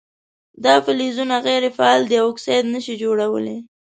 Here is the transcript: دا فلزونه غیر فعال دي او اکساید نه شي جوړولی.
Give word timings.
دا 0.63 0.75
فلزونه 0.85 1.35
غیر 1.47 1.63
فعال 1.77 2.01
دي 2.09 2.15
او 2.21 2.27
اکساید 2.33 2.65
نه 2.73 2.79
شي 2.85 2.93
جوړولی. 3.03 3.57